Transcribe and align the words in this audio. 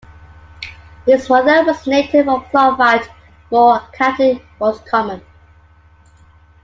His 1.05 1.29
mother 1.29 1.63
was 1.63 1.85
a 1.85 1.89
native 1.91 2.27
of 2.27 2.45
Clonfad, 2.45 3.07
Moore, 3.51 3.81
County 3.93 4.41
Roscommon. 4.59 5.21